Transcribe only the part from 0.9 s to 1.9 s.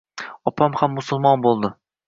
musulmon bo‘ldi